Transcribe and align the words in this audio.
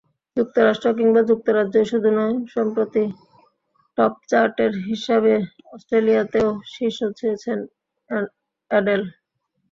যুক্তরাষ্ট্র 0.37 0.87
কিংবা 0.97 1.21
যুক্তরাজ্যই 1.29 1.87
শুধু 1.91 2.09
নয়, 2.17 2.35
সম্প্রতি 2.55 3.03
টপচার্টের 3.97 4.73
হিসাবে 4.87 5.33
অস্ট্রেলিয়াতেও 5.73 6.49
শীর্ষ 6.73 6.99
ছুঁয়েছেন 7.17 7.57
অ্যাডেল। 8.71 9.01